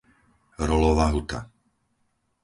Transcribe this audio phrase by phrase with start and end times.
[0.69, 1.39] Rolova Huta